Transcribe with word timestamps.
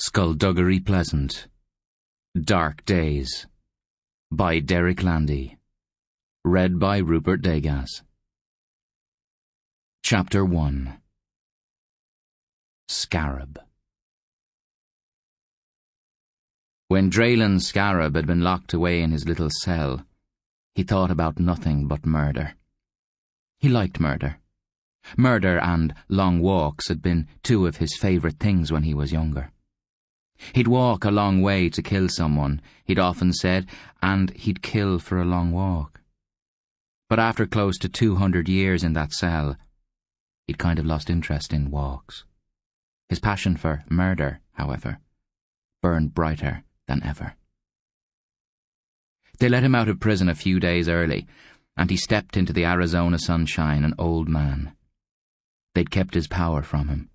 Skulduggery 0.00 0.78
Pleasant 0.78 1.48
Dark 2.40 2.84
Days 2.84 3.48
by 4.30 4.60
Derek 4.60 5.02
Landy 5.02 5.58
Read 6.44 6.78
by 6.78 6.98
Rupert 6.98 7.42
Degas 7.42 8.02
Chapter 10.04 10.44
1 10.44 10.98
Scarab 12.86 13.60
When 16.86 17.10
Dreylan 17.10 17.60
Scarab 17.60 18.14
had 18.14 18.28
been 18.28 18.42
locked 18.42 18.72
away 18.72 19.02
in 19.02 19.10
his 19.10 19.26
little 19.26 19.50
cell, 19.50 20.06
he 20.76 20.84
thought 20.84 21.10
about 21.10 21.40
nothing 21.40 21.88
but 21.88 22.06
murder. 22.06 22.54
He 23.58 23.68
liked 23.68 23.98
murder. 23.98 24.38
Murder 25.16 25.58
and 25.58 25.92
long 26.08 26.38
walks 26.38 26.86
had 26.86 27.02
been 27.02 27.26
two 27.42 27.66
of 27.66 27.78
his 27.78 27.96
favourite 27.96 28.38
things 28.38 28.70
when 28.70 28.84
he 28.84 28.94
was 28.94 29.10
younger. 29.10 29.50
He'd 30.54 30.68
walk 30.68 31.04
a 31.04 31.10
long 31.10 31.42
way 31.42 31.68
to 31.70 31.82
kill 31.82 32.08
someone, 32.08 32.60
he'd 32.84 32.98
often 32.98 33.32
said, 33.32 33.66
and 34.02 34.30
he'd 34.30 34.62
kill 34.62 34.98
for 34.98 35.20
a 35.20 35.24
long 35.24 35.52
walk. 35.52 36.00
But 37.08 37.18
after 37.18 37.46
close 37.46 37.78
to 37.78 37.88
200 37.88 38.48
years 38.48 38.84
in 38.84 38.92
that 38.92 39.12
cell, 39.12 39.56
he'd 40.46 40.58
kind 40.58 40.78
of 40.78 40.86
lost 40.86 41.10
interest 41.10 41.52
in 41.52 41.70
walks. 41.70 42.24
His 43.08 43.18
passion 43.20 43.56
for 43.56 43.84
murder, 43.88 44.40
however, 44.52 44.98
burned 45.82 46.14
brighter 46.14 46.64
than 46.86 47.02
ever. 47.02 47.34
They 49.38 49.48
let 49.48 49.62
him 49.62 49.74
out 49.74 49.88
of 49.88 50.00
prison 50.00 50.28
a 50.28 50.34
few 50.34 50.58
days 50.60 50.88
early, 50.88 51.26
and 51.76 51.90
he 51.90 51.96
stepped 51.96 52.36
into 52.36 52.52
the 52.52 52.64
Arizona 52.64 53.18
sunshine 53.18 53.84
an 53.84 53.94
old 53.98 54.28
man. 54.28 54.72
They'd 55.74 55.90
kept 55.90 56.14
his 56.14 56.26
power 56.26 56.62
from 56.62 56.88
him, 56.88 57.08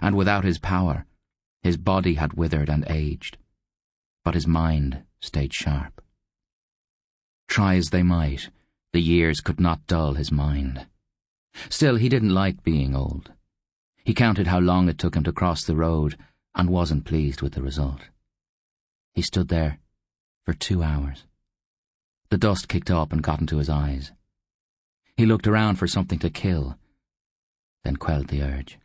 and 0.00 0.14
without 0.14 0.44
his 0.44 0.58
power, 0.58 1.06
his 1.64 1.78
body 1.78 2.14
had 2.14 2.34
withered 2.34 2.68
and 2.68 2.84
aged, 2.90 3.38
but 4.22 4.34
his 4.34 4.46
mind 4.46 5.02
stayed 5.18 5.54
sharp. 5.54 6.02
Try 7.48 7.76
as 7.76 7.88
they 7.88 8.02
might, 8.02 8.50
the 8.92 9.00
years 9.00 9.40
could 9.40 9.58
not 9.58 9.86
dull 9.86 10.12
his 10.12 10.30
mind. 10.30 10.86
Still, 11.70 11.96
he 11.96 12.10
didn't 12.10 12.34
like 12.34 12.62
being 12.62 12.94
old. 12.94 13.32
He 14.04 14.12
counted 14.12 14.46
how 14.46 14.58
long 14.58 14.90
it 14.90 14.98
took 14.98 15.16
him 15.16 15.24
to 15.24 15.32
cross 15.32 15.64
the 15.64 15.74
road 15.74 16.18
and 16.54 16.68
wasn't 16.68 17.06
pleased 17.06 17.40
with 17.40 17.54
the 17.54 17.62
result. 17.62 18.02
He 19.14 19.22
stood 19.22 19.48
there 19.48 19.78
for 20.44 20.52
two 20.52 20.82
hours. 20.82 21.24
The 22.28 22.36
dust 22.36 22.68
kicked 22.68 22.90
up 22.90 23.10
and 23.10 23.22
got 23.22 23.40
into 23.40 23.56
his 23.56 23.70
eyes. 23.70 24.12
He 25.16 25.24
looked 25.24 25.46
around 25.46 25.76
for 25.76 25.86
something 25.86 26.18
to 26.18 26.28
kill, 26.28 26.76
then 27.84 27.96
quelled 27.96 28.28
the 28.28 28.42
urge. 28.42 28.78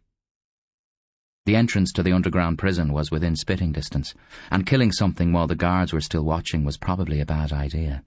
The 1.50 1.55
entrance 1.55 1.92
to 1.94 2.03
the 2.03 2.14
underground 2.14 2.59
prison 2.59 2.94
was 2.94 3.09
within 3.09 3.36
spitting 3.36 3.72
distance, 3.72 4.14
and 4.52 4.67
killing 4.67 4.92
something 4.92 5.33
while 5.33 5.47
the 5.47 5.55
guards 5.55 5.92
were 5.92 6.00
still 6.00 6.23
watching 6.23 6.64
was 6.64 6.78
probably 6.78 7.22
a 7.22 7.25
bad 7.25 7.52
idea. 7.52 8.03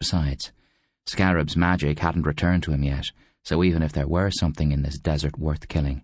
Besides, 0.00 0.50
Scarab's 1.04 1.58
magic 1.58 1.98
hadn't 1.98 2.26
returned 2.26 2.62
to 2.62 2.72
him 2.72 2.82
yet, 2.82 3.10
so 3.44 3.62
even 3.62 3.82
if 3.82 3.92
there 3.92 4.08
were 4.08 4.30
something 4.30 4.72
in 4.72 4.80
this 4.80 4.98
desert 4.98 5.38
worth 5.38 5.68
killing, 5.68 6.02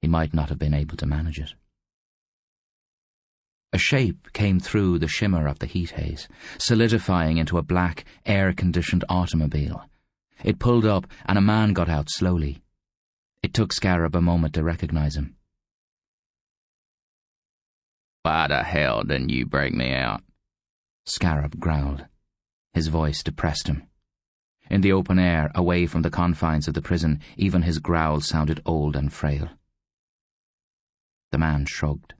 he 0.00 0.06
might 0.06 0.32
not 0.32 0.48
have 0.48 0.60
been 0.60 0.74
able 0.74 0.96
to 0.96 1.06
manage 1.06 1.40
it. 1.40 1.54
A 3.72 3.78
shape 3.78 4.32
came 4.32 4.60
through 4.60 5.00
the 5.00 5.08
shimmer 5.08 5.48
of 5.48 5.58
the 5.58 5.66
heat 5.66 5.90
haze, 5.90 6.28
solidifying 6.56 7.38
into 7.38 7.58
a 7.58 7.62
black, 7.62 8.04
air-conditioned 8.24 9.04
automobile. 9.08 9.82
It 10.44 10.60
pulled 10.60 10.84
up, 10.86 11.08
and 11.26 11.36
a 11.36 11.40
man 11.40 11.72
got 11.72 11.88
out 11.88 12.10
slowly. 12.10 12.62
It 13.42 13.52
took 13.52 13.72
Scarab 13.72 14.14
a 14.14 14.20
moment 14.20 14.54
to 14.54 14.62
recognize 14.62 15.16
him. 15.16 15.34
Why 18.24 18.48
the 18.48 18.62
hell 18.62 19.02
didn't 19.02 19.28
you 19.28 19.44
break 19.44 19.74
me 19.74 19.92
out? 19.92 20.22
Scarab 21.04 21.60
growled. 21.60 22.06
His 22.72 22.88
voice 22.88 23.22
depressed 23.22 23.68
him. 23.68 23.86
In 24.70 24.80
the 24.80 24.92
open 24.92 25.18
air, 25.18 25.50
away 25.54 25.84
from 25.84 26.00
the 26.00 26.10
confines 26.10 26.66
of 26.66 26.72
the 26.72 26.80
prison, 26.80 27.20
even 27.36 27.62
his 27.62 27.80
growl 27.80 28.22
sounded 28.22 28.62
old 28.64 28.96
and 28.96 29.12
frail. 29.12 29.50
The 31.32 31.38
man 31.38 31.66
shrugged. 31.66 32.14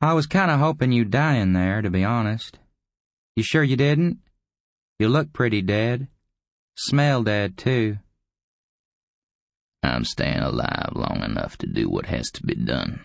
I 0.00 0.14
was 0.14 0.26
kinda 0.26 0.56
hoping 0.56 0.92
you'd 0.92 1.10
die 1.10 1.34
in 1.36 1.52
there, 1.52 1.82
to 1.82 1.90
be 1.90 2.02
honest. 2.02 2.58
You 3.36 3.42
sure 3.42 3.62
you 3.62 3.76
didn't? 3.76 4.20
You 4.98 5.10
look 5.10 5.34
pretty 5.34 5.60
dead. 5.60 6.08
Smell 6.74 7.22
dead, 7.22 7.58
too. 7.58 7.98
I'm 9.82 10.06
staying 10.06 10.40
alive 10.40 10.92
long 10.94 11.22
enough 11.22 11.58
to 11.58 11.66
do 11.66 11.90
what 11.90 12.06
has 12.06 12.30
to 12.30 12.42
be 12.42 12.54
done. 12.54 13.04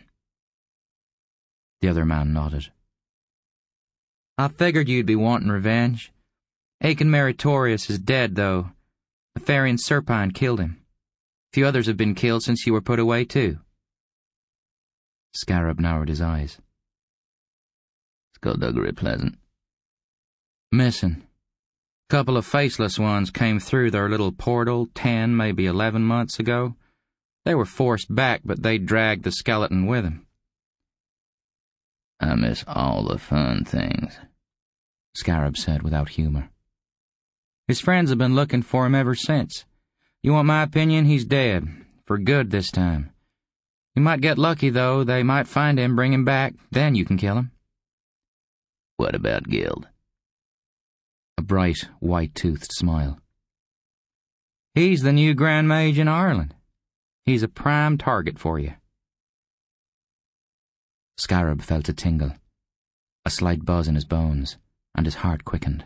The 1.81 1.89
other 1.89 2.05
man 2.05 2.33
nodded. 2.33 2.71
I 4.37 4.47
figured 4.49 4.89
you'd 4.89 5.05
be 5.05 5.15
wanting 5.15 5.49
revenge. 5.49 6.11
Eachan 6.83 7.07
Meritorious 7.07 7.89
is 7.89 7.99
dead, 7.99 8.35
though. 8.35 8.71
Nefarian 9.37 9.77
Serpine 9.77 10.33
killed 10.33 10.59
him. 10.59 10.81
A 11.51 11.55
few 11.55 11.65
others 11.65 11.87
have 11.87 11.97
been 11.97 12.15
killed 12.15 12.43
since 12.43 12.65
you 12.65 12.73
were 12.73 12.81
put 12.81 12.99
away, 12.99 13.25
too. 13.25 13.59
Scarab 15.33 15.79
narrowed 15.79 16.09
his 16.09 16.21
eyes. 16.21 16.59
Skulduggery 18.37 18.95
pleasant. 18.95 19.37
Missing. 20.71 21.23
Couple 22.09 22.37
of 22.37 22.45
faceless 22.45 22.99
ones 22.99 23.31
came 23.31 23.59
through 23.59 23.91
their 23.91 24.09
little 24.09 24.31
portal 24.31 24.87
ten, 24.93 25.35
maybe 25.35 25.65
eleven 25.65 26.03
months 26.03 26.39
ago. 26.39 26.75
They 27.45 27.55
were 27.55 27.65
forced 27.65 28.13
back, 28.13 28.41
but 28.45 28.61
they 28.61 28.77
dragged 28.77 29.23
the 29.23 29.31
skeleton 29.31 29.85
with 29.85 30.03
them. 30.03 30.27
I 32.19 32.35
miss 32.35 32.63
all 32.67 33.03
the 33.03 33.17
fun 33.17 33.65
things, 33.65 34.19
Scarab 35.15 35.57
said 35.57 35.83
without 35.83 36.09
humor. 36.09 36.49
His 37.67 37.81
friends 37.81 38.09
have 38.09 38.19
been 38.19 38.35
looking 38.35 38.61
for 38.61 38.85
him 38.85 38.95
ever 38.95 39.15
since. 39.15 39.65
You 40.21 40.33
want 40.33 40.47
my 40.47 40.63
opinion? 40.63 41.05
He's 41.05 41.25
dead. 41.25 41.67
For 42.05 42.17
good 42.17 42.51
this 42.51 42.69
time. 42.69 43.11
You 43.95 44.01
might 44.01 44.21
get 44.21 44.37
lucky, 44.37 44.69
though. 44.69 45.03
They 45.03 45.23
might 45.23 45.47
find 45.47 45.79
him, 45.79 45.95
bring 45.95 46.13
him 46.13 46.23
back. 46.25 46.53
Then 46.71 46.93
you 46.93 47.05
can 47.05 47.17
kill 47.17 47.37
him. 47.37 47.51
What 48.97 49.15
about 49.15 49.49
Guild? 49.49 49.87
A 51.37 51.41
bright, 51.41 51.89
white-toothed 51.99 52.71
smile. 52.71 53.19
He's 54.73 55.01
the 55.01 55.13
new 55.13 55.33
Grand 55.33 55.67
Mage 55.67 55.97
in 55.97 56.07
Ireland. 56.07 56.53
He's 57.23 57.43
a 57.43 57.47
prime 57.47 57.97
target 57.97 58.37
for 58.37 58.59
you. 58.59 58.73
Scarab 61.17 61.61
felt 61.61 61.89
a 61.89 61.93
tingle, 61.93 62.33
a 63.25 63.29
slight 63.29 63.65
buzz 63.65 63.87
in 63.87 63.95
his 63.95 64.05
bones, 64.05 64.57
and 64.93 65.05
his 65.05 65.15
heart 65.15 65.45
quickened. 65.45 65.85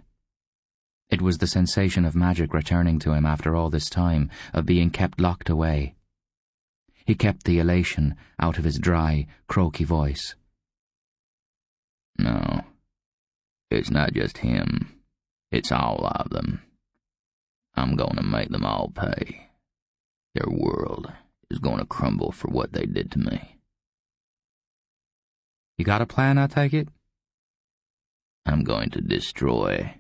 It 1.10 1.22
was 1.22 1.38
the 1.38 1.48
sensation 1.48 2.06
of 2.06 2.16
magic 2.16 2.54
returning 2.54 3.00
to 3.00 3.14
him 3.14 3.26
after 3.26 3.56
all 3.56 3.70
this 3.70 3.90
time, 3.90 4.30
of 4.54 4.66
being 4.66 4.90
kept 4.92 5.20
locked 5.20 5.50
away. 5.50 5.96
He 7.06 7.16
kept 7.16 7.46
the 7.46 7.60
elation 7.60 8.16
out 8.40 8.58
of 8.58 8.64
his 8.64 8.78
dry, 8.78 9.28
croaky 9.48 9.84
voice. 9.84 10.36
No, 12.18 12.62
it's 13.72 13.90
not 13.90 14.14
just 14.14 14.40
him. 14.40 15.02
It's 15.52 15.72
all 15.72 16.06
of 16.06 16.30
them. 16.30 16.62
I'm 17.76 17.96
going 17.96 18.16
to 18.16 18.24
make 18.24 18.50
them 18.50 18.66
all 18.66 18.92
pay. 18.94 19.50
Their 20.36 20.50
world 20.52 21.12
is 21.50 21.60
going 21.60 21.80
to 21.80 21.86
crumble 21.86 22.32
for 22.32 22.50
what 22.50 22.74
they 22.74 22.86
did 22.86 23.12
to 23.14 23.20
me. 23.20 23.59
You 25.80 25.86
got 25.86 26.02
a 26.02 26.06
plan, 26.06 26.38
I 26.38 26.48
take 26.48 26.74
it? 26.74 26.90
I'm 28.46 28.66
going 28.66 28.90
to 28.90 29.02
destroy 29.02 29.96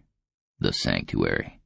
the 0.59 0.73
sanctuary. 0.73 1.62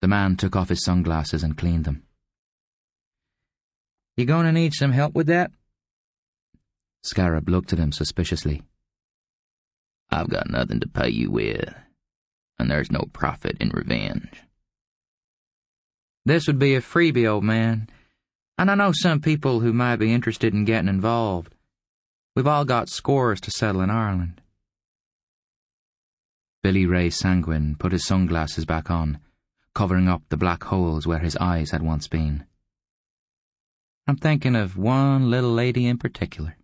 The 0.00 0.06
man 0.06 0.36
took 0.36 0.54
off 0.54 0.68
his 0.68 0.84
sunglasses 0.84 1.42
and 1.42 1.58
cleaned 1.58 1.84
them. 1.84 2.04
You 4.16 4.24
gonna 4.24 4.52
need 4.52 4.72
some 4.72 4.92
help 4.92 5.16
with 5.16 5.26
that? 5.26 5.50
Scarab 7.02 7.48
looked 7.48 7.72
at 7.72 7.80
him 7.80 7.90
suspiciously. 7.90 8.62
I've 10.12 10.30
got 10.30 10.48
nothing 10.48 10.78
to 10.78 10.88
pay 10.88 11.08
you 11.08 11.28
with, 11.28 11.74
and 12.60 12.70
there's 12.70 12.92
no 12.92 13.06
profit 13.12 13.56
in 13.58 13.70
revenge. 13.70 14.44
This 16.24 16.46
would 16.46 16.60
be 16.60 16.76
a 16.76 16.80
freebie, 16.80 17.28
old 17.28 17.42
man. 17.42 17.88
And 18.56 18.72
I 18.72 18.74
know 18.74 18.90
some 18.92 19.20
people 19.20 19.60
who 19.60 19.72
might 19.72 19.96
be 19.96 20.12
interested 20.12 20.52
in 20.52 20.64
getting 20.64 20.88
involved. 20.88 21.54
We've 22.36 22.46
all 22.46 22.64
got 22.64 22.88
scores 22.88 23.40
to 23.40 23.50
settle 23.50 23.80
in 23.80 23.90
Ireland. 23.90 24.42
Billy 26.62 26.86
Ray 26.86 27.08
Sanguine 27.10 27.76
put 27.78 27.92
his 27.92 28.04
sunglasses 28.04 28.64
back 28.64 28.90
on, 28.90 29.20
covering 29.74 30.08
up 30.08 30.22
the 30.28 30.36
black 30.36 30.64
holes 30.64 31.06
where 31.06 31.20
his 31.20 31.36
eyes 31.38 31.70
had 31.70 31.82
once 31.82 32.08
been. 32.08 32.44
I'm 34.06 34.16
thinking 34.16 34.54
of 34.54 34.76
one 34.76 35.30
little 35.30 35.52
lady 35.52 35.86
in 35.86 35.98
particular. 35.98 36.57